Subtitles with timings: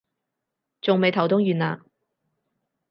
[0.81, 1.85] 仲未頭痛完啊？